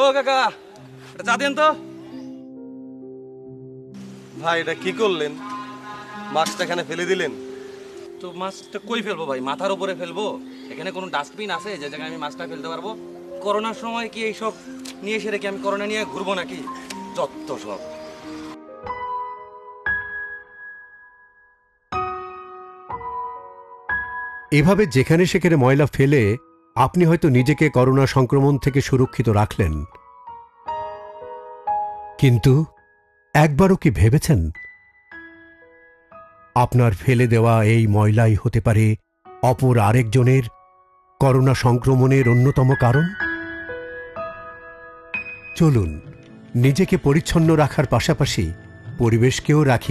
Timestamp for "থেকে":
28.58-28.80